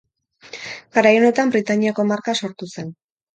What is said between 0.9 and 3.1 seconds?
Garai honetan Bretainiako marka sortu zen.